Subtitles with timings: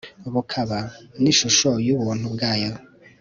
[0.33, 0.79] bukaba
[1.21, 2.73] n'ishusho y'ubuntu bwayo